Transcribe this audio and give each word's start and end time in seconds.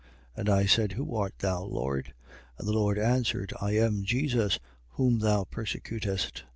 26:15. 0.35 0.37
And 0.39 0.49
I 0.49 0.65
said: 0.65 0.91
Who 0.93 1.15
art 1.15 1.33
thou, 1.37 1.61
Lord? 1.63 2.13
And 2.57 2.67
the 2.67 2.71
Lord 2.73 2.97
answered: 2.97 3.53
I 3.61 3.73
am 3.73 4.03
Jesus 4.03 4.57
whom 4.93 5.19
thou 5.19 5.43
persecutest. 5.43 6.43